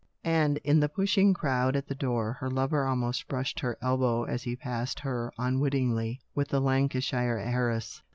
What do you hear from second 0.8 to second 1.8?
pushing crowd